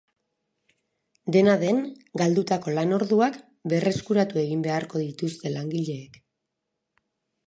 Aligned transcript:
Dena 1.35 1.53
den, 1.63 1.81
galdutako 2.21 2.73
lan 2.77 2.95
orduak 2.97 3.37
berreskuratu 3.73 4.41
egin 4.45 4.63
beharko 4.69 5.03
dituzte 5.03 5.53
langileek. 5.59 6.19